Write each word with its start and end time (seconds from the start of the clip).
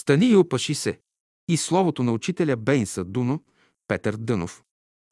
Стани 0.00 0.26
и 0.26 0.36
опаши 0.36 0.74
се. 0.74 1.00
И 1.48 1.56
словото 1.56 2.02
на 2.02 2.12
учителя 2.12 2.56
Бейнса 2.56 3.04
Дуно, 3.04 3.44
Петър 3.88 4.16
Дънов. 4.16 4.62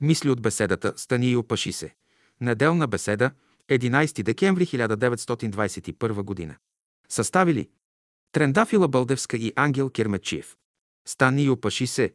Мисли 0.01 0.31
от 0.31 0.43
беседата 0.43 0.93
Стани 0.97 1.31
и 1.31 1.37
опаши 1.37 1.73
се. 1.73 1.95
Неделна 2.41 2.87
беседа, 2.87 3.31
11 3.71 4.23
декември 4.23 4.67
1921 4.67 6.23
година. 6.23 6.57
Съставили 7.09 7.69
Трендафила 8.33 8.89
Бълдевска 8.89 9.37
и 9.37 9.53
Ангел 9.57 9.91
Кермечиев. 9.91 10.57
Стани 11.07 11.43
и 11.43 11.51
опаши 11.51 11.87
се. 11.87 12.15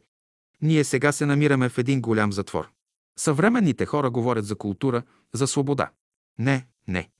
Ние 0.62 0.84
сега 0.84 1.12
се 1.12 1.26
намираме 1.26 1.68
в 1.68 1.78
един 1.78 2.00
голям 2.00 2.32
затвор. 2.32 2.70
Съвременните 3.18 3.86
хора 3.86 4.10
говорят 4.10 4.46
за 4.46 4.56
култура, 4.56 5.02
за 5.32 5.46
свобода. 5.46 5.90
Не, 6.38 6.66
не. 6.88 7.10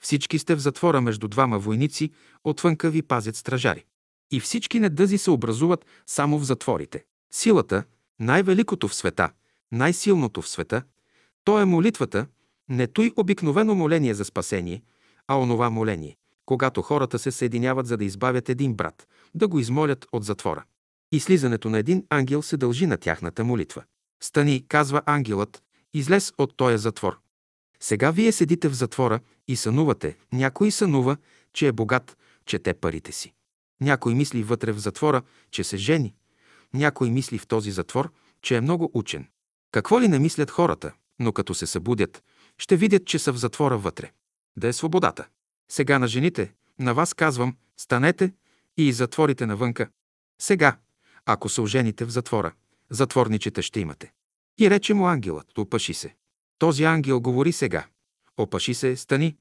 Всички 0.00 0.38
сте 0.38 0.54
в 0.54 0.60
затвора 0.60 1.00
между 1.00 1.28
двама 1.28 1.58
войници, 1.58 2.12
отвънка 2.44 2.90
ви 2.90 3.02
пазят 3.02 3.36
стражари. 3.36 3.84
И 4.30 4.40
всички 4.40 4.80
недъзи 4.80 5.18
се 5.18 5.30
образуват 5.30 5.86
само 6.06 6.38
в 6.38 6.44
затворите. 6.44 7.04
Силата, 7.32 7.84
най-великото 8.20 8.88
в 8.88 8.94
света, 8.94 9.30
най-силното 9.72 10.42
в 10.42 10.48
света, 10.48 10.82
то 11.44 11.60
е 11.60 11.64
молитвата, 11.64 12.26
не 12.68 12.86
той 12.86 13.12
обикновено 13.16 13.74
моление 13.74 14.14
за 14.14 14.24
спасение, 14.24 14.82
а 15.28 15.38
онова 15.38 15.70
моление, 15.70 16.16
когато 16.46 16.82
хората 16.82 17.18
се 17.18 17.30
съединяват 17.30 17.86
за 17.86 17.96
да 17.96 18.04
избавят 18.04 18.48
един 18.48 18.74
брат, 18.74 19.08
да 19.34 19.48
го 19.48 19.58
измолят 19.58 20.06
от 20.12 20.24
затвора. 20.24 20.64
И 21.12 21.20
слизането 21.20 21.70
на 21.70 21.78
един 21.78 22.04
ангел 22.10 22.42
се 22.42 22.56
дължи 22.56 22.86
на 22.86 22.96
тяхната 22.96 23.44
молитва. 23.44 23.82
Стани, 24.22 24.64
казва 24.68 25.02
ангелът, 25.06 25.62
излез 25.94 26.32
от 26.38 26.56
този 26.56 26.78
затвор. 26.78 27.18
Сега 27.80 28.10
вие 28.10 28.32
седите 28.32 28.68
в 28.68 28.74
затвора 28.74 29.20
и 29.48 29.56
сънувате. 29.56 30.16
Някой 30.32 30.70
сънува, 30.70 31.16
че 31.52 31.66
е 31.66 31.72
богат, 31.72 32.16
чете 32.46 32.74
парите 32.74 33.12
си. 33.12 33.32
Някой 33.80 34.14
мисли 34.14 34.42
вътре 34.42 34.72
в 34.72 34.78
затвора, 34.78 35.22
че 35.50 35.64
се 35.64 35.76
жени. 35.76 36.14
Някой 36.74 37.10
мисли 37.10 37.38
в 37.38 37.46
този 37.46 37.70
затвор, 37.70 38.12
че 38.42 38.56
е 38.56 38.60
много 38.60 38.90
учен. 38.94 39.26
Какво 39.72 40.00
ли 40.00 40.08
не 40.08 40.18
мислят 40.18 40.50
хората, 40.50 40.92
но 41.18 41.32
като 41.32 41.54
се 41.54 41.66
събудят, 41.66 42.22
ще 42.58 42.76
видят, 42.76 43.06
че 43.06 43.18
са 43.18 43.32
в 43.32 43.36
затвора 43.36 43.78
вътре. 43.78 44.10
Да 44.56 44.68
е 44.68 44.72
свободата. 44.72 45.26
Сега 45.70 45.98
на 45.98 46.08
жените, 46.08 46.52
на 46.78 46.94
вас 46.94 47.14
казвам, 47.14 47.56
станете 47.76 48.32
и 48.76 48.92
затворите 48.92 49.46
навънка. 49.46 49.88
Сега, 50.42 50.76
ако 51.26 51.48
се 51.48 51.60
ожените 51.60 52.04
в 52.04 52.10
затвора, 52.10 52.52
затворничета 52.90 53.62
ще 53.62 53.80
имате. 53.80 54.12
И 54.58 54.70
рече 54.70 54.94
му 54.94 55.06
ангелът, 55.06 55.58
опаши 55.58 55.94
се. 55.94 56.14
Този 56.58 56.84
ангел 56.84 57.20
говори 57.20 57.52
сега. 57.52 57.86
Опаши 58.36 58.74
се, 58.74 58.96
стани. 58.96 59.36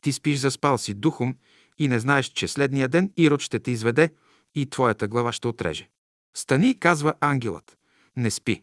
Ти 0.00 0.12
спиш 0.12 0.38
заспал 0.38 0.78
си 0.78 0.94
духом 0.94 1.36
и 1.78 1.88
не 1.88 2.00
знаеш, 2.00 2.26
че 2.26 2.48
следния 2.48 2.88
ден 2.88 3.12
Ирод 3.16 3.40
ще 3.40 3.58
те 3.58 3.70
изведе 3.70 4.10
и 4.54 4.66
твоята 4.66 5.08
глава 5.08 5.32
ще 5.32 5.48
отреже. 5.48 5.88
Стани, 6.36 6.78
казва 6.78 7.14
ангелът. 7.20 7.78
Не 8.16 8.30
спи. 8.30 8.62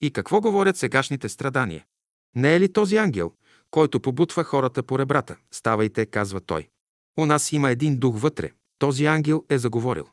И 0.00 0.10
какво 0.10 0.40
говорят 0.40 0.76
сегашните 0.76 1.28
страдания? 1.28 1.84
Не 2.36 2.54
е 2.54 2.60
ли 2.60 2.72
този 2.72 2.96
ангел, 2.96 3.32
който 3.70 4.00
побутва 4.00 4.44
хората 4.44 4.82
по 4.82 4.98
ребрата? 4.98 5.36
Ставайте, 5.50 6.06
казва 6.06 6.40
той. 6.40 6.68
У 7.18 7.26
нас 7.26 7.52
има 7.52 7.70
един 7.70 7.98
дух 7.98 8.20
вътре. 8.20 8.50
Този 8.78 9.06
ангел 9.06 9.44
е 9.50 9.58
заговорил. 9.58 10.08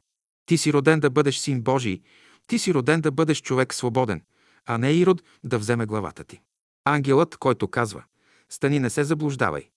Ти 0.45 0.57
си 0.57 0.73
роден 0.73 0.99
да 0.99 1.09
бъдеш 1.09 1.37
син 1.37 1.61
Божий, 1.61 2.01
ти 2.47 2.59
си 2.59 2.73
роден 2.73 3.01
да 3.01 3.11
бъдеш 3.11 3.41
човек 3.41 3.73
свободен, 3.73 4.21
а 4.65 4.77
не 4.77 4.93
Ирод 4.93 5.23
да 5.43 5.59
вземе 5.59 5.85
главата 5.85 6.23
ти. 6.23 6.41
Ангелът, 6.85 7.37
който 7.37 7.67
казва, 7.67 8.03
стани, 8.49 8.79
не 8.79 8.89
се 8.89 9.03
заблуждавай. 9.03 9.69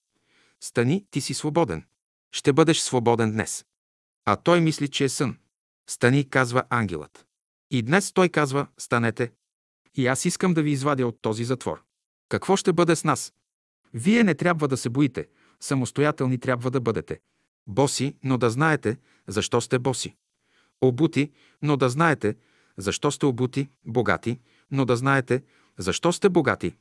Стани, 0.61 1.05
ти 1.11 1.21
си 1.21 1.33
свободен. 1.33 1.85
Ще 2.35 2.53
бъдеш 2.53 2.79
свободен 2.79 3.31
днес. 3.31 3.65
А 4.25 4.35
той 4.35 4.61
мисли, 4.61 4.87
че 4.87 5.03
е 5.03 5.09
сън. 5.09 5.37
Стани, 5.89 6.29
казва 6.29 6.63
ангелът. 6.69 7.25
И 7.71 7.81
днес 7.81 8.11
той 8.11 8.29
казва, 8.29 8.67
станете. 8.77 9.31
И 9.95 10.07
аз 10.07 10.25
искам 10.25 10.53
да 10.53 10.63
ви 10.63 10.71
извадя 10.71 11.07
от 11.07 11.21
този 11.21 11.43
затвор. 11.43 11.83
Какво 12.29 12.55
ще 12.55 12.73
бъде 12.73 12.95
с 12.95 13.03
нас? 13.03 13.33
Вие 13.93 14.23
не 14.23 14.35
трябва 14.35 14.67
да 14.67 14.77
се 14.77 14.89
боите. 14.89 15.27
Самостоятелни 15.59 16.37
трябва 16.37 16.71
да 16.71 16.81
бъдете. 16.81 17.19
Боси, 17.67 18.15
но 18.23 18.37
да 18.37 18.49
знаете, 18.49 18.97
защо 19.27 19.61
сте 19.61 19.79
боси. 19.79 20.15
Обути, 20.81 21.31
но 21.61 21.77
да 21.77 21.89
знаете, 21.89 22.35
защо 22.77 23.11
сте 23.11 23.25
обути, 23.25 23.69
богати, 23.85 24.39
но 24.71 24.85
да 24.85 24.95
знаете, 24.95 25.43
защо 25.77 26.11
сте 26.13 26.29
богати. 26.29 26.75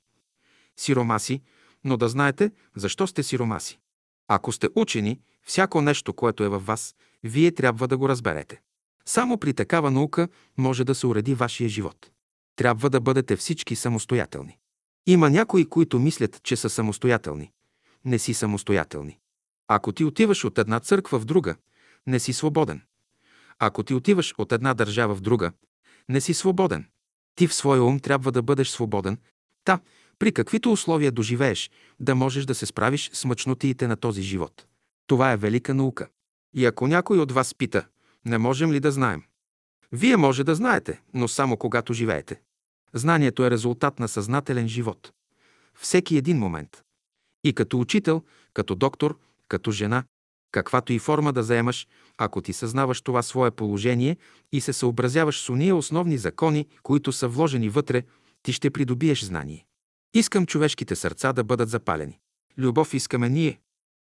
Сиромаси, 0.76 1.42
но 1.84 1.96
да 1.96 2.08
знаете, 2.08 2.50
защо 2.76 3.06
сте 3.06 3.22
сиромаси. 3.22 3.78
Ако 4.28 4.52
сте 4.52 4.68
учени, 4.74 5.20
всяко 5.42 5.80
нещо, 5.80 6.12
което 6.12 6.44
е 6.44 6.48
във 6.48 6.66
вас, 6.66 6.94
вие 7.24 7.52
трябва 7.52 7.88
да 7.88 7.98
го 7.98 8.08
разберете. 8.08 8.60
Само 9.06 9.38
при 9.38 9.54
такава 9.54 9.90
наука 9.90 10.28
може 10.58 10.84
да 10.84 10.94
се 10.94 11.06
уреди 11.06 11.34
вашия 11.34 11.68
живот. 11.68 12.10
Трябва 12.56 12.90
да 12.90 13.00
бъдете 13.00 13.36
всички 13.36 13.76
самостоятелни. 13.76 14.58
Има 15.06 15.30
някои, 15.30 15.68
които 15.68 15.98
мислят, 15.98 16.40
че 16.42 16.56
са 16.56 16.70
самостоятелни. 16.70 17.50
Не 18.04 18.18
си 18.18 18.34
самостоятелни. 18.34 19.18
Ако 19.68 19.92
ти 19.92 20.04
отиваш 20.04 20.44
от 20.44 20.58
една 20.58 20.80
църква 20.80 21.18
в 21.18 21.24
друга, 21.24 21.56
не 22.06 22.20
си 22.20 22.32
свободен. 22.32 22.82
Ако 23.58 23.82
ти 23.82 23.94
отиваш 23.94 24.34
от 24.38 24.52
една 24.52 24.74
държава 24.74 25.14
в 25.14 25.20
друга, 25.20 25.52
не 26.08 26.20
си 26.20 26.34
свободен. 26.34 26.86
Ти 27.34 27.46
в 27.46 27.54
своя 27.54 27.82
ум 27.82 28.00
трябва 28.00 28.32
да 28.32 28.42
бъдеш 28.42 28.68
свободен, 28.68 29.18
та, 29.64 29.80
при 30.22 30.32
каквито 30.32 30.72
условия 30.72 31.12
доживееш, 31.12 31.70
да 32.00 32.14
можеш 32.14 32.44
да 32.44 32.54
се 32.54 32.66
справиш 32.66 33.10
с 33.12 33.24
мъчнотиите 33.24 33.86
на 33.86 33.96
този 33.96 34.22
живот. 34.22 34.66
Това 35.06 35.32
е 35.32 35.36
велика 35.36 35.74
наука. 35.74 36.08
И 36.54 36.66
ако 36.66 36.86
някой 36.86 37.18
от 37.18 37.32
вас 37.32 37.54
пита, 37.54 37.86
не 38.24 38.38
можем 38.38 38.72
ли 38.72 38.80
да 38.80 38.92
знаем? 38.92 39.22
Вие 39.92 40.16
може 40.16 40.44
да 40.44 40.54
знаете, 40.54 41.00
но 41.14 41.28
само 41.28 41.56
когато 41.56 41.92
живеете. 41.92 42.40
Знанието 42.94 43.44
е 43.44 43.50
резултат 43.50 43.98
на 43.98 44.08
съзнателен 44.08 44.68
живот. 44.68 45.12
Всеки 45.78 46.16
един 46.16 46.38
момент. 46.38 46.82
И 47.44 47.52
като 47.52 47.80
учител, 47.80 48.22
като 48.54 48.74
доктор, 48.74 49.18
като 49.48 49.70
жена, 49.70 50.04
каквато 50.52 50.92
и 50.92 50.98
форма 50.98 51.32
да 51.32 51.42
заемаш, 51.42 51.86
ако 52.18 52.40
ти 52.40 52.52
съзнаваш 52.52 53.00
това 53.00 53.22
свое 53.22 53.50
положение 53.50 54.16
и 54.52 54.60
се 54.60 54.72
съобразяваш 54.72 55.40
с 55.40 55.48
уния 55.48 55.76
основни 55.76 56.18
закони, 56.18 56.66
които 56.82 57.12
са 57.12 57.28
вложени 57.28 57.68
вътре, 57.68 58.02
ти 58.42 58.52
ще 58.52 58.70
придобиеш 58.70 59.24
знание. 59.24 59.66
Искам 60.14 60.46
човешките 60.46 60.96
сърца 60.96 61.32
да 61.32 61.44
бъдат 61.44 61.68
запалени. 61.68 62.20
Любов 62.58 62.94
искаме 62.94 63.28
ние. 63.28 63.60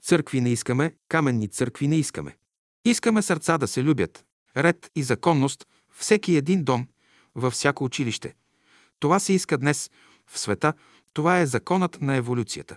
Църкви 0.02 0.40
не 0.40 0.50
искаме, 0.50 0.94
каменни 1.08 1.48
църкви 1.48 1.88
не 1.88 1.96
искаме. 1.96 2.36
Искаме 2.84 3.22
сърца 3.22 3.58
да 3.58 3.68
се 3.68 3.82
любят. 3.84 4.24
Ред 4.56 4.90
и 4.94 5.02
законност 5.02 5.66
всеки 5.92 6.36
един 6.36 6.64
дом, 6.64 6.86
във 7.34 7.52
всяко 7.52 7.84
училище. 7.84 8.34
Това 8.98 9.18
се 9.18 9.32
иска 9.32 9.58
днес 9.58 9.90
в 10.30 10.38
света, 10.38 10.72
това 11.12 11.40
е 11.40 11.46
законът 11.46 12.00
на 12.00 12.16
еволюцията. 12.16 12.76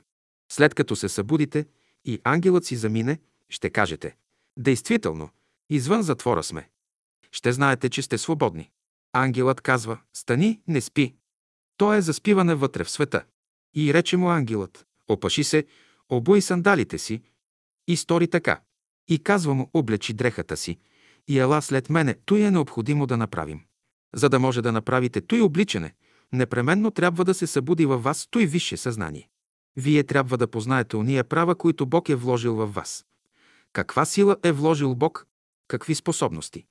След 0.51 0.73
като 0.73 0.95
се 0.95 1.09
събудите 1.09 1.65
и 2.05 2.19
ангелът 2.23 2.65
си 2.65 2.75
замине, 2.75 3.19
ще 3.49 3.69
кажете 3.69 4.15
Действително, 4.57 5.29
извън 5.69 6.01
затвора 6.01 6.43
сме. 6.43 6.69
Ще 7.31 7.51
знаете, 7.51 7.89
че 7.89 8.01
сте 8.01 8.17
свободни. 8.17 8.71
Ангелът 9.13 9.61
казва 9.61 9.99
Стани, 10.13 10.61
не 10.67 10.81
спи. 10.81 11.15
То 11.77 11.93
е 11.93 12.01
заспиване 12.01 12.55
вътре 12.55 12.83
в 12.83 12.89
света. 12.89 13.23
И 13.75 13.93
рече 13.93 14.17
му 14.17 14.29
ангелът 14.29 14.87
Опаши 15.07 15.43
се, 15.43 15.65
обуй 16.09 16.41
сандалите 16.41 16.97
си 16.97 17.21
и 17.87 17.97
стори 17.97 18.27
така. 18.27 18.61
И 19.07 19.19
казва 19.19 19.53
му, 19.53 19.69
облечи 19.73 20.13
дрехата 20.13 20.57
си 20.57 20.79
и 21.27 21.39
ела 21.39 21.61
след 21.61 21.89
мене, 21.89 22.15
той 22.25 22.41
е 22.41 22.51
необходимо 22.51 23.07
да 23.07 23.17
направим. 23.17 23.61
За 24.15 24.29
да 24.29 24.39
може 24.39 24.61
да 24.61 24.71
направите 24.71 25.21
той 25.21 25.41
обличане, 25.41 25.93
непременно 26.33 26.91
трябва 26.91 27.25
да 27.25 27.33
се 27.33 27.47
събуди 27.47 27.85
във 27.85 28.03
вас 28.03 28.27
той 28.31 28.45
висше 28.45 28.77
съзнание. 28.77 29.29
Вие 29.75 30.03
трябва 30.03 30.37
да 30.37 30.47
познаете 30.47 30.97
уния 30.97 31.23
права, 31.23 31.55
които 31.55 31.85
Бог 31.85 32.09
е 32.09 32.15
вложил 32.15 32.55
във 32.55 32.73
вас. 32.73 33.05
Каква 33.73 34.05
сила 34.05 34.37
е 34.43 34.51
вложил 34.51 34.95
Бог? 34.95 35.27
Какви 35.67 35.95
способности? 35.95 36.65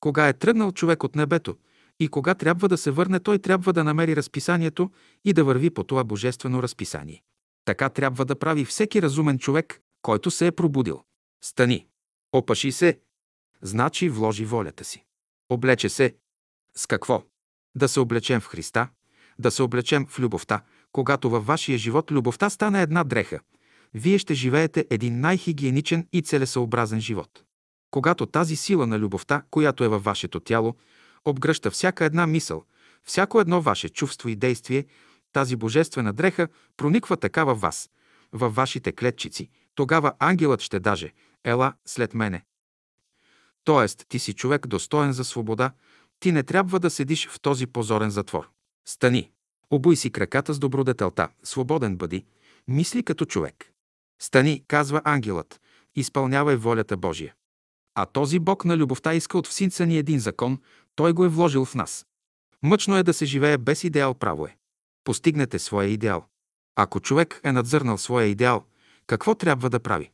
Кога 0.00 0.28
е 0.28 0.32
тръгнал 0.32 0.72
човек 0.72 1.04
от 1.04 1.16
небето 1.16 1.56
и 2.02 2.08
кога 2.08 2.34
трябва 2.34 2.68
да 2.68 2.78
се 2.78 2.90
върне, 2.90 3.20
той 3.20 3.38
трябва 3.38 3.72
да 3.72 3.84
намери 3.84 4.16
разписанието 4.16 4.90
и 5.24 5.32
да 5.32 5.44
върви 5.44 5.70
по 5.70 5.84
това 5.84 6.04
божествено 6.04 6.62
разписание. 6.62 7.22
Така 7.64 7.88
трябва 7.88 8.24
да 8.24 8.38
прави 8.38 8.64
всеки 8.64 9.02
разумен 9.02 9.38
човек, 9.38 9.80
който 10.02 10.30
се 10.30 10.46
е 10.46 10.52
пробудил. 10.52 11.02
Стани. 11.44 11.86
Опаши 12.32 12.72
се. 12.72 13.00
Значи 13.62 14.08
вложи 14.08 14.44
волята 14.44 14.84
си. 14.84 15.04
Облече 15.48 15.88
се. 15.88 16.16
С 16.76 16.86
какво? 16.86 17.22
Да 17.74 17.88
се 17.88 18.00
облечем 18.00 18.40
в 18.40 18.46
Христа, 18.46 18.88
да 19.38 19.50
се 19.50 19.62
облечем 19.62 20.06
в 20.06 20.18
любовта, 20.18 20.62
когато 20.92 21.30
във 21.30 21.46
вашия 21.46 21.78
живот 21.78 22.10
любовта 22.10 22.50
стане 22.50 22.82
една 22.82 23.04
дреха, 23.04 23.40
вие 23.94 24.18
ще 24.18 24.34
живеете 24.34 24.86
един 24.90 25.20
най-хигиеничен 25.20 26.08
и 26.12 26.22
целесъобразен 26.22 27.00
живот. 27.00 27.44
Когато 27.90 28.26
тази 28.26 28.56
сила 28.56 28.86
на 28.86 28.98
любовта, 28.98 29.42
която 29.50 29.84
е 29.84 29.88
във 29.88 30.04
вашето 30.04 30.40
тяло, 30.40 30.76
обгръща 31.24 31.70
всяка 31.70 32.04
една 32.04 32.26
мисъл, 32.26 32.64
всяко 33.04 33.40
едно 33.40 33.60
ваше 33.60 33.88
чувство 33.88 34.28
и 34.28 34.36
действие, 34.36 34.86
тази 35.32 35.56
божествена 35.56 36.12
дреха 36.12 36.48
прониква 36.76 37.16
така 37.16 37.44
във 37.44 37.60
вас, 37.60 37.90
във 38.32 38.54
вашите 38.54 38.92
клетчици, 38.92 39.50
тогава 39.74 40.12
ангелът 40.18 40.60
ще 40.60 40.80
даже 40.80 41.12
«Ела 41.44 41.72
след 41.86 42.14
мене». 42.14 42.44
Тоест, 43.64 44.04
ти 44.08 44.18
си 44.18 44.32
човек 44.32 44.66
достоен 44.66 45.12
за 45.12 45.24
свобода, 45.24 45.72
ти 46.20 46.32
не 46.32 46.42
трябва 46.42 46.80
да 46.80 46.90
седиш 46.90 47.28
в 47.28 47.40
този 47.40 47.66
позорен 47.66 48.10
затвор. 48.10 48.50
Стани! 48.88 49.30
Обуй 49.70 49.96
си 49.96 50.10
краката 50.10 50.54
с 50.54 50.58
добродетелта, 50.58 51.28
свободен 51.42 51.96
бъди, 51.96 52.24
мисли 52.68 53.02
като 53.02 53.24
човек. 53.24 53.72
Стани, 54.20 54.64
казва 54.68 55.02
ангелът, 55.04 55.60
изпълнявай 55.94 56.56
волята 56.56 56.96
Божия. 56.96 57.34
А 57.94 58.06
този 58.06 58.38
Бог 58.38 58.64
на 58.64 58.76
любовта 58.76 59.14
иска 59.14 59.38
от 59.38 59.46
всинца 59.46 59.84
ни 59.84 59.98
един 59.98 60.18
закон, 60.18 60.58
той 60.94 61.12
го 61.12 61.24
е 61.24 61.28
вложил 61.28 61.64
в 61.64 61.74
нас. 61.74 62.06
Мъчно 62.62 62.96
е 62.96 63.02
да 63.02 63.14
се 63.14 63.24
живее 63.24 63.58
без 63.58 63.84
идеал, 63.84 64.14
право 64.14 64.46
е. 64.46 64.56
Постигнете 65.04 65.58
своя 65.58 65.88
идеал. 65.88 66.24
Ако 66.76 67.00
човек 67.00 67.40
е 67.44 67.52
надзърнал 67.52 67.98
своя 67.98 68.26
идеал, 68.26 68.64
какво 69.06 69.34
трябва 69.34 69.70
да 69.70 69.80
прави? 69.80 70.10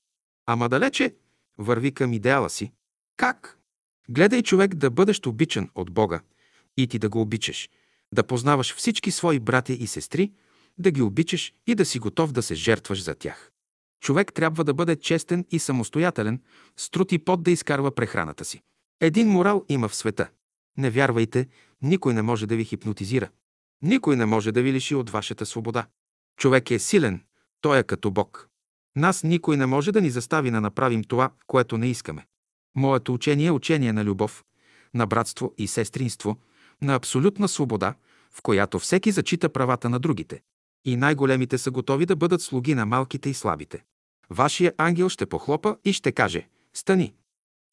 Ама 0.47 0.69
далече 0.69 1.17
върви 1.59 1.93
към 1.93 2.13
идеала 2.13 2.51
си. 2.51 2.73
Как? 3.17 3.59
Гледай 4.09 4.43
човек 4.43 4.75
да 4.75 4.91
бъдеш 4.91 5.21
обичан 5.27 5.71
от 5.75 5.91
Бога 5.91 6.21
и 6.77 6.87
ти 6.87 6.99
да 6.99 7.09
го 7.09 7.21
обичаш, 7.21 7.69
да 8.15 8.27
познаваш 8.27 8.75
всички 8.75 9.11
свои 9.11 9.41
братя 9.41 9.73
и 9.73 9.87
сестри, 9.87 10.33
да 10.79 10.91
ги 10.91 11.03
обичаш 11.03 11.55
и 11.67 11.75
да 11.75 11.85
си 11.85 11.99
готов 11.99 12.33
да 12.33 12.43
се 12.43 12.55
жертваш 12.55 13.03
за 13.03 13.15
тях. 13.15 13.51
Човек 14.01 14.33
трябва 14.33 14.65
да 14.65 14.75
бъде 14.75 14.97
честен 14.97 15.45
и 15.51 15.59
самостоятелен, 15.59 16.43
с 16.77 16.91
труд 16.91 17.13
и 17.13 17.19
пот 17.19 17.43
да 17.43 17.51
изкарва 17.51 17.95
прехраната 17.95 18.45
си. 18.45 18.63
Един 19.01 19.29
морал 19.29 19.65
има 19.69 19.89
в 19.89 19.95
света. 19.95 20.31
Не 20.79 20.91
вярвайте, 20.91 21.49
никой 21.83 22.15
не 22.15 22.23
може 22.23 22.47
да 22.47 22.57
ви 22.57 22.65
хипнотизира. 22.65 23.29
Никой 23.83 24.17
не 24.17 24.27
може 24.27 24.53
да 24.53 24.63
ви 24.63 24.73
лиши 24.73 24.95
от 24.95 25.11
вашата 25.11 25.47
свобода. 25.47 25.87
Човек 26.37 26.71
е 26.71 26.79
силен, 26.79 27.25
той 27.61 27.79
е 27.79 27.83
като 27.83 28.11
Бог. 28.11 28.49
Нас 28.97 29.23
никой 29.23 29.57
не 29.57 29.67
може 29.67 29.93
да 29.93 30.01
ни 30.01 30.11
застави 30.11 30.51
да 30.51 30.61
направим 30.61 31.05
това, 31.05 31.31
което 31.47 31.79
не 31.79 31.87
искаме. 31.87 32.27
Моето 32.77 33.15
учение 33.15 33.47
е 33.47 33.51
учение 33.51 33.93
на 33.93 34.05
любов, 34.05 34.45
на 34.95 35.07
братство 35.07 35.55
и 35.59 35.67
сестринство, 35.67 36.37
на 36.83 36.95
абсолютна 36.95 37.49
свобода, 37.49 37.95
в 38.31 38.43
която 38.43 38.79
всеки 38.79 39.11
зачита 39.11 39.49
правата 39.49 39.89
на 39.89 39.99
другите. 39.99 40.43
И 40.85 40.97
най-големите 40.97 41.59
са 41.59 41.71
готови 41.71 42.07
да 42.07 42.17
бъдат 42.17 42.43
слуги 42.43 42.75
на 42.75 42.87
малките 42.87 43.31
и 43.31 43.35
слабите. 43.35 43.85
Вашия 44.31 44.73
ангел 44.79 45.09
ще 45.09 45.27
похлопа 45.27 45.77
и 45.85 45.93
ще 45.93 46.13
каже 46.13 46.49
«Стани!» 46.75 47.15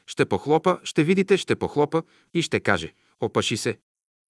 Ще 0.07 0.25
похлопа, 0.25 0.79
ще 0.83 1.03
видите, 1.03 1.37
ще 1.37 1.55
похлопа 1.55 2.03
и 2.33 2.41
ще 2.41 2.59
каже 2.59 2.93
«Опаши 3.19 3.57
се!» 3.57 3.79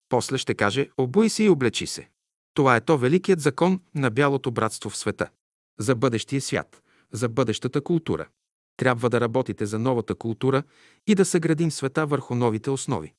После 0.09 0.39
ще 0.39 0.55
каже 0.55 0.91
«Обуй 0.99 1.29
се 1.29 1.45
и 1.45 1.49
облечи 1.49 1.87
се!» 1.87 2.09
Това 2.55 2.77
е 2.77 2.81
то 2.81 2.99
великият 2.99 3.41
закон 3.41 3.81
на 3.95 4.11
бялото 4.11 4.51
братство 4.51 4.91
в 4.91 4.97
света. 4.97 5.29
За 5.79 5.95
бъдещия 5.95 6.41
свят, 6.41 6.83
за 7.13 7.29
бъдещата 7.29 7.81
култура. 7.81 8.29
Трябва 8.77 9.11
да 9.11 9.21
работите 9.21 9.67
за 9.67 9.79
новата 9.79 10.15
култура 10.15 10.63
и 11.07 11.15
да 11.15 11.25
съградим 11.25 11.71
света 11.71 12.07
върху 12.07 12.35
новите 12.35 12.71
основи. 12.71 13.13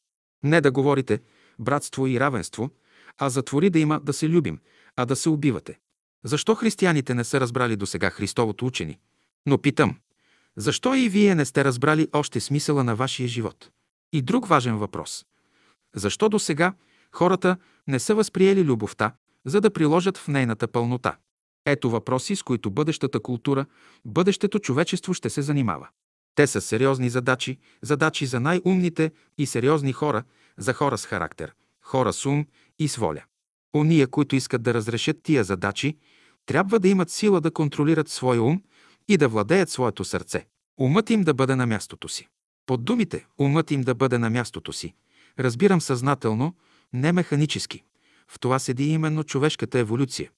Не 0.44 0.62
да 0.62 0.72
говорите 0.72 1.20
братство 1.60 2.08
и 2.08 2.20
равенство, 2.20 2.70
а 3.18 3.30
затвори 3.30 3.70
да 3.70 3.80
има 3.80 4.00
да 4.00 4.14
се 4.14 4.30
любим, 4.30 4.60
а 4.96 5.06
да 5.06 5.16
се 5.16 5.30
убивате. 5.30 5.80
Защо 6.24 6.56
християните 6.56 7.14
не 7.14 7.24
са 7.24 7.40
разбрали 7.40 7.76
до 7.76 7.86
сега 7.86 8.10
Христовото 8.10 8.66
учени? 8.66 9.00
Но 9.46 9.58
питам, 9.58 9.98
защо 10.58 10.96
и 10.96 11.10
вие 11.10 11.36
не 11.36 11.46
сте 11.46 11.66
разбрали 11.66 12.08
още 12.14 12.40
смисъла 12.40 12.84
на 12.84 12.96
вашия 12.96 13.28
живот? 13.28 13.70
И 14.14 14.22
друг 14.22 14.48
важен 14.48 14.78
въпрос. 14.78 15.26
Защо 15.96 16.30
до 16.30 16.40
сега 16.40 16.74
хората 17.12 17.58
не 17.88 18.00
са 18.00 18.16
възприели 18.16 18.64
любовта, 18.64 19.14
за 19.46 19.62
да 19.62 19.74
приложат 19.74 20.18
в 20.18 20.28
нейната 20.28 20.68
пълнота? 20.68 21.18
Ето 21.66 21.90
въпроси, 21.90 22.36
с 22.36 22.44
които 22.44 22.72
бъдещата 22.72 23.20
култура, 23.20 23.66
бъдещето 24.06 24.60
човечество 24.60 25.14
ще 25.14 25.30
се 25.30 25.42
занимава. 25.42 25.88
Те 26.36 26.48
са 26.48 26.62
сериозни 26.62 27.10
задачи, 27.10 27.58
задачи 27.82 28.26
за 28.26 28.40
най-умните 28.40 29.12
и 29.38 29.46
сериозни 29.46 29.94
хора, 29.94 30.24
за 30.58 30.74
хора 30.74 30.98
с 30.98 31.06
характер, 31.06 31.54
хора 31.82 32.14
с 32.14 32.26
ум 32.26 32.46
и 32.80 32.88
с 32.88 32.96
воля. 32.96 33.24
Ония, 33.76 34.08
които 34.08 34.36
искат 34.36 34.64
да 34.64 34.74
разрешат 34.74 35.18
тия 35.24 35.44
задачи, 35.44 35.98
трябва 36.46 36.80
да 36.80 36.88
имат 36.88 37.10
сила 37.10 37.42
да 37.42 37.52
контролират 37.52 38.10
своя 38.10 38.44
ум 38.44 38.62
и 39.08 39.18
да 39.18 39.28
владеят 39.28 39.70
своето 39.70 40.06
сърце. 40.06 40.48
Умът 40.80 41.10
им 41.10 41.22
да 41.22 41.34
бъде 41.34 41.56
на 41.56 41.66
мястото 41.66 42.10
си. 42.10 42.28
Под 42.66 42.86
думите 42.86 43.26
«умът 43.40 43.72
им 43.72 43.82
да 43.82 43.96
бъде 43.96 44.18
на 44.18 44.30
мястото 44.30 44.74
си» 44.74 44.94
разбирам 45.40 45.82
съзнателно, 45.82 46.56
не 46.94 47.12
механически. 47.12 47.84
В 48.28 48.40
това 48.40 48.60
седи 48.60 48.84
именно 48.84 49.24
човешката 49.24 49.80
еволюция. 49.80 50.32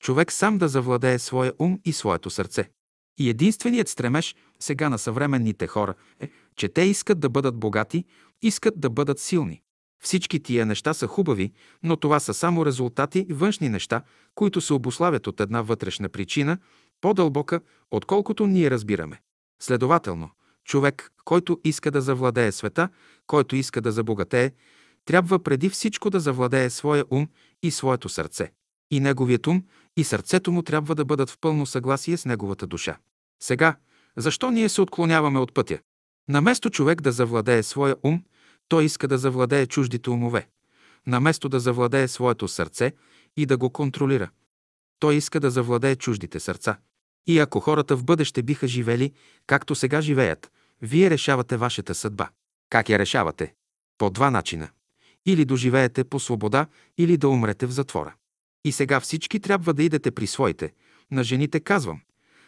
Човек 0.00 0.32
сам 0.32 0.58
да 0.58 0.68
завладее 0.68 1.18
своя 1.18 1.52
ум 1.58 1.80
и 1.84 1.92
своето 1.92 2.30
сърце. 2.30 2.70
И 3.18 3.30
единственият 3.30 3.88
стремеж 3.88 4.36
сега 4.60 4.88
на 4.88 4.98
съвременните 4.98 5.66
хора 5.66 5.94
е, 6.20 6.30
че 6.56 6.68
те 6.68 6.82
искат 6.82 7.20
да 7.20 7.28
бъдат 7.28 7.56
богати, 7.56 8.04
искат 8.42 8.80
да 8.80 8.90
бъдат 8.90 9.18
силни. 9.18 9.62
Всички 10.02 10.42
тия 10.42 10.66
неща 10.66 10.94
са 10.94 11.06
хубави, 11.06 11.52
но 11.82 11.96
това 11.96 12.20
са 12.20 12.34
само 12.34 12.66
резултати, 12.66 13.26
външни 13.30 13.68
неща, 13.68 14.02
които 14.34 14.60
се 14.60 14.72
обославят 14.72 15.26
от 15.26 15.40
една 15.40 15.62
вътрешна 15.62 16.08
причина, 16.08 16.58
по-дълбока, 17.00 17.60
отколкото 17.90 18.46
ние 18.46 18.70
разбираме. 18.70 19.20
Следователно, 19.62 20.30
човек, 20.64 21.12
който 21.24 21.60
иска 21.64 21.90
да 21.90 22.00
завладее 22.00 22.52
света, 22.52 22.88
който 23.26 23.56
иска 23.56 23.80
да 23.80 23.92
забогатее, 23.92 24.52
трябва 25.04 25.38
преди 25.38 25.68
всичко 25.68 26.10
да 26.10 26.20
завладее 26.20 26.70
своя 26.70 27.04
ум 27.10 27.28
и 27.62 27.70
своето 27.70 28.08
сърце. 28.08 28.52
И 28.90 29.00
неговият 29.00 29.46
ум 29.46 29.64
и 29.96 30.04
сърцето 30.04 30.52
му 30.52 30.62
трябва 30.62 30.94
да 30.94 31.04
бъдат 31.04 31.30
в 31.30 31.38
пълно 31.40 31.66
съгласие 31.66 32.16
с 32.16 32.24
неговата 32.24 32.66
душа. 32.66 32.98
Сега, 33.42 33.76
защо 34.16 34.50
ние 34.50 34.68
се 34.68 34.80
отклоняваме 34.80 35.38
от 35.38 35.54
пътя? 35.54 35.78
Наместо 36.28 36.70
човек 36.70 37.00
да 37.00 37.12
завладее 37.12 37.62
своя 37.62 37.96
ум, 38.02 38.22
той 38.68 38.84
иска 38.84 39.08
да 39.08 39.18
завладее 39.18 39.66
чуждите 39.66 40.10
умове. 40.10 40.48
Наместо 41.06 41.48
да 41.48 41.60
завладее 41.60 42.08
своето 42.08 42.48
сърце 42.48 42.92
и 43.36 43.46
да 43.46 43.56
го 43.56 43.70
контролира. 43.70 44.30
Той 44.98 45.14
иска 45.14 45.40
да 45.40 45.50
завладее 45.50 45.96
чуждите 45.96 46.40
сърца. 46.40 46.78
И 47.26 47.38
ако 47.38 47.60
хората 47.60 47.96
в 47.96 48.04
бъдеще 48.04 48.42
биха 48.42 48.68
живели, 48.68 49.12
както 49.46 49.74
сега 49.74 50.00
живеят, 50.00 50.52
вие 50.82 51.10
решавате 51.10 51.56
вашата 51.56 51.94
съдба. 51.94 52.28
Как 52.70 52.88
я 52.88 52.98
решавате? 52.98 53.54
По 53.98 54.10
два 54.10 54.30
начина. 54.30 54.68
Или 55.26 55.44
доживеете 55.44 56.04
по 56.04 56.20
свобода, 56.20 56.66
или 56.98 57.16
да 57.16 57.28
умрете 57.28 57.66
в 57.66 57.70
затвора. 57.70 58.14
И 58.64 58.72
сега 58.72 59.00
всички 59.00 59.40
трябва 59.40 59.74
да 59.74 59.82
идете 59.82 60.10
при 60.10 60.26
своите. 60.26 60.72
На 61.10 61.24
жените 61.24 61.60
казвам, 61.60 62.00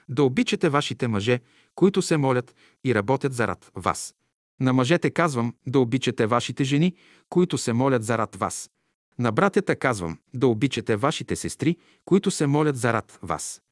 да 0.08 0.22
обичате 0.22 0.68
вашите 0.68 1.08
мъже, 1.08 1.40
които 1.74 2.02
се 2.02 2.16
молят 2.16 2.54
и 2.84 2.94
работят 2.94 3.34
зарад 3.34 3.70
вас. 3.74 4.14
На 4.60 4.72
мъжете 4.72 5.10
казвам 5.10 5.54
да 5.66 5.78
обичате 5.78 6.26
вашите 6.26 6.64
жени, 6.64 6.94
които 7.28 7.58
се 7.58 7.72
молят 7.72 8.04
зарад 8.04 8.36
вас. 8.36 8.70
На 9.18 9.32
братята 9.32 9.76
казвам 9.76 10.18
да 10.34 10.46
обичате 10.46 10.96
вашите 10.96 11.36
сестри, 11.36 11.76
които 12.04 12.30
се 12.30 12.46
молят 12.46 12.76
зарад 12.76 13.18
вас. 13.22 13.62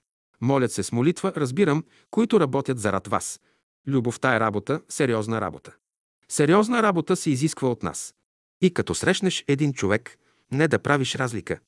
Молят 0.40 0.72
се 0.72 0.82
с 0.82 0.92
молитва, 0.92 1.32
разбирам, 1.36 1.84
които 2.10 2.40
работят 2.40 2.78
зарад 2.78 3.06
вас. 3.06 3.40
Любовта 3.86 4.36
е 4.36 4.40
работа, 4.40 4.80
сериозна 4.88 5.40
работа. 5.40 5.74
Сериозна 6.28 6.82
работа 6.82 7.16
се 7.16 7.30
изисква 7.30 7.68
от 7.68 7.82
нас. 7.82 8.14
И 8.60 8.74
като 8.74 8.94
срещнеш 8.94 9.44
един 9.48 9.72
човек, 9.72 10.18
не 10.52 10.68
да 10.68 10.78
правиш 10.78 11.14
разлика. 11.14 11.58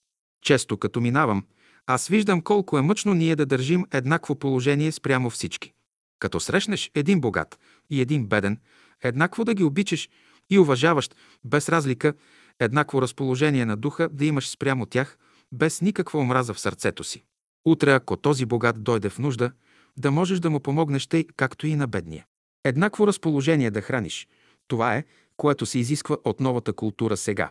Често 0.42 0.76
като 0.76 1.00
минавам, 1.00 1.44
аз 1.86 2.08
виждам 2.08 2.40
колко 2.40 2.78
е 2.78 2.82
мъчно 2.82 3.14
ние 3.14 3.36
да 3.36 3.46
държим 3.46 3.86
еднакво 3.92 4.34
положение 4.36 4.92
спрямо 4.92 5.30
всички. 5.30 5.72
Като 6.18 6.40
срещнеш 6.40 6.90
един 6.94 7.20
богат 7.20 7.58
и 7.90 8.00
един 8.00 8.26
беден, 8.26 8.58
еднакво 9.02 9.44
да 9.44 9.54
ги 9.54 9.64
обичаш 9.64 10.08
и 10.50 10.58
уважаваш, 10.58 11.10
без 11.44 11.68
разлика, 11.68 12.14
еднакво 12.58 13.02
разположение 13.02 13.66
на 13.66 13.76
духа 13.76 14.08
да 14.08 14.24
имаш 14.24 14.48
спрямо 14.48 14.86
тях, 14.86 15.18
без 15.52 15.80
никаква 15.80 16.20
омраза 16.20 16.54
в 16.54 16.60
сърцето 16.60 17.04
си. 17.04 17.24
Утре, 17.64 17.92
ако 17.92 18.16
този 18.16 18.46
богат 18.46 18.82
дойде 18.82 19.08
в 19.08 19.18
нужда, 19.18 19.52
да 19.96 20.10
можеш 20.10 20.40
да 20.40 20.50
му 20.50 20.60
помогнеш 20.60 21.06
тъй, 21.06 21.24
както 21.36 21.66
и 21.66 21.74
на 21.74 21.86
бедния. 21.86 22.26
Еднакво 22.64 23.06
разположение 23.06 23.70
да 23.70 23.80
храниш. 23.80 24.28
Това 24.68 24.96
е, 24.96 25.04
което 25.36 25.66
се 25.66 25.78
изисква 25.78 26.16
от 26.24 26.40
новата 26.40 26.72
култура 26.72 27.16
сега. 27.16 27.50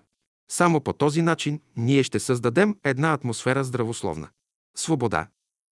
Само 0.51 0.81
по 0.81 0.93
този 0.93 1.21
начин 1.21 1.61
ние 1.77 2.03
ще 2.03 2.19
създадем 2.19 2.75
една 2.83 3.13
атмосфера 3.13 3.63
здравословна. 3.63 4.29
Свобода. 4.77 5.27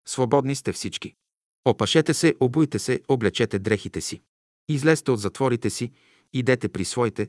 Свободни 0.08 0.54
сте 0.54 0.72
всички. 0.72 1.14
Опашете 1.64 2.14
се, 2.14 2.34
обуйте 2.40 2.78
се, 2.78 3.00
облечете 3.08 3.58
дрехите 3.58 4.00
си. 4.00 4.20
Излезте 4.68 5.10
от 5.10 5.20
затворите 5.20 5.70
си, 5.70 5.92
идете 6.32 6.68
при 6.68 6.84
своите 6.84 7.28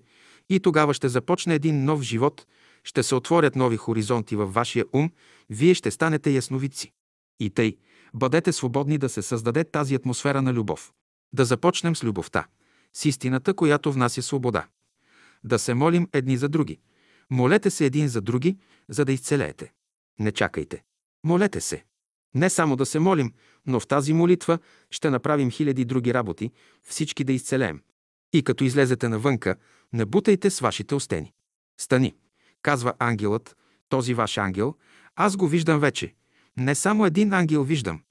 и 0.50 0.60
тогава 0.60 0.94
ще 0.94 1.10
започне 1.10 1.56
един 1.56 1.84
нов 1.84 2.02
живот, 2.02 2.46
ще 2.84 3.04
се 3.04 3.16
отворят 3.16 3.56
нови 3.56 3.78
хоризонти 3.78 4.36
във 4.36 4.54
вашия 4.54 4.86
ум, 4.94 5.12
вие 5.50 5.74
ще 5.74 5.92
станете 5.92 6.32
ясновидци. 6.32 6.92
И 7.40 7.50
тъй, 7.50 7.78
бъдете 8.14 8.54
свободни 8.54 8.98
да 8.98 9.10
се 9.10 9.22
създаде 9.22 9.64
тази 9.64 9.96
атмосфера 9.96 10.42
на 10.42 10.54
любов. 10.54 10.94
Да 11.34 11.46
започнем 11.46 11.96
с 11.96 12.04
любовта, 12.04 12.48
с 12.94 13.06
истината, 13.06 13.54
която 13.54 13.92
внася 13.92 14.22
свобода. 14.22 14.68
Да 15.44 15.60
се 15.60 15.74
молим 15.74 16.08
едни 16.14 16.38
за 16.38 16.50
други. 16.50 16.80
Молете 17.30 17.70
се 17.70 17.86
един 17.86 18.08
за 18.08 18.22
други, 18.22 18.58
за 18.90 19.06
да 19.06 19.12
изцелеете. 19.12 19.72
Не 20.20 20.32
чакайте. 20.32 20.84
Молете 21.24 21.62
се. 21.62 21.84
Не 22.36 22.50
само 22.50 22.76
да 22.76 22.86
се 22.86 23.00
молим, 23.00 23.34
но 23.66 23.80
в 23.80 23.88
тази 23.88 24.14
молитва 24.14 24.60
ще 24.92 25.10
направим 25.10 25.52
хиляди 25.52 25.86
други 25.86 26.14
работи, 26.14 26.52
всички 26.84 27.24
да 27.24 27.34
изцелеем. 27.34 27.82
И 28.34 28.44
като 28.44 28.64
излезете 28.64 29.10
навънка, 29.10 29.56
не 29.94 30.06
бутайте 30.06 30.50
с 30.50 30.60
вашите 30.60 30.96
остени. 30.96 31.34
Стани, 31.80 32.16
казва 32.62 32.94
ангелът, 33.00 33.58
този 33.90 34.14
ваш 34.14 34.38
ангел, 34.38 34.76
аз 35.16 35.38
го 35.38 35.48
виждам 35.48 35.80
вече. 35.80 36.16
Не 36.60 36.76
само 36.76 37.06
един 37.06 37.34
ангел 37.34 37.64
виждам, 37.64 38.02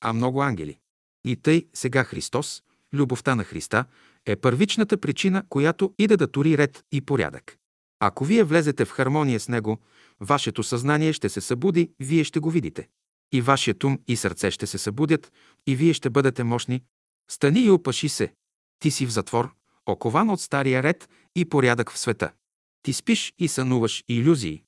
а 0.00 0.12
много 0.12 0.42
ангели. 0.42 0.78
И 1.24 1.36
тъй 1.36 1.66
сега 1.74 2.04
Христос, 2.04 2.62
любовта 2.94 3.34
на 3.34 3.44
Христа, 3.44 3.84
е 4.26 4.36
първичната 4.36 4.98
причина, 4.98 5.42
която 5.48 5.94
иде 5.98 6.16
да 6.16 6.26
тури 6.26 6.58
ред 6.58 6.84
и 6.92 7.00
порядък. 7.00 7.56
Ако 8.00 8.24
вие 8.24 8.44
влезете 8.44 8.84
в 8.84 8.90
хармония 8.90 9.40
с 9.40 9.48
Него, 9.48 9.78
вашето 10.20 10.62
съзнание 10.62 11.12
ще 11.12 11.28
се 11.28 11.40
събуди, 11.40 11.90
вие 12.00 12.24
ще 12.24 12.40
го 12.40 12.50
видите. 12.50 12.88
И 13.32 13.40
вашият 13.40 13.84
ум 13.84 13.98
и 14.08 14.16
сърце 14.16 14.50
ще 14.50 14.66
се 14.66 14.78
събудят, 14.78 15.32
и 15.66 15.76
вие 15.76 15.92
ще 15.92 16.10
бъдете 16.10 16.44
мощни. 16.44 16.82
Стани 17.30 17.60
и 17.60 17.70
опаши 17.70 18.08
се. 18.08 18.32
Ти 18.78 18.90
си 18.90 19.06
в 19.06 19.10
затвор, 19.10 19.54
окован 19.86 20.30
от 20.30 20.40
стария 20.40 20.82
ред 20.82 21.08
и 21.36 21.44
порядък 21.44 21.92
в 21.92 21.98
света. 21.98 22.32
Ти 22.82 22.92
спиш 22.92 23.34
и 23.38 23.48
сънуваш 23.48 24.04
иллюзии. 24.08 24.62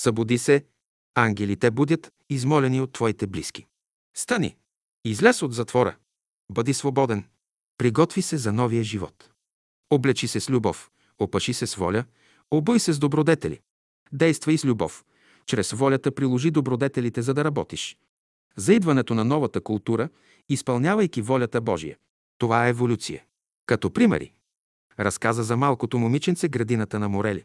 Събуди 0.00 0.38
се, 0.38 0.64
ангелите 1.24 1.70
будят, 1.70 2.12
измолени 2.30 2.80
от 2.80 2.92
твоите 2.92 3.26
близки. 3.26 3.66
Стани, 4.14 4.56
излез 5.04 5.42
от 5.42 5.54
затвора, 5.54 5.96
бъди 6.52 6.74
свободен, 6.74 7.24
приготви 7.78 8.22
се 8.22 8.36
за 8.36 8.52
новия 8.52 8.84
живот. 8.84 9.30
Облечи 9.90 10.28
се 10.28 10.40
с 10.40 10.50
любов, 10.50 10.90
опаши 11.18 11.52
се 11.52 11.66
с 11.66 11.74
воля, 11.74 12.04
объй 12.50 12.78
се 12.78 12.92
с 12.92 12.98
добродетели. 12.98 13.60
Действай 14.12 14.58
с 14.58 14.64
любов. 14.64 15.04
Чрез 15.46 15.72
волята 15.72 16.12
приложи 16.14 16.50
добродетелите, 16.50 17.22
за 17.22 17.34
да 17.34 17.44
работиш. 17.44 17.96
За 18.56 18.74
идването 18.74 19.14
на 19.14 19.24
новата 19.24 19.60
култура, 19.60 20.08
изпълнявайки 20.48 21.22
волята 21.22 21.60
Божия. 21.60 21.96
Това 22.38 22.66
е 22.66 22.70
еволюция. 22.70 23.24
Като 23.66 23.90
примери. 23.90 24.32
Разказа 24.98 25.42
за 25.42 25.56
малкото 25.56 25.98
момиченце 25.98 26.48
градината 26.48 26.98
на 26.98 27.08
Морели. 27.08 27.44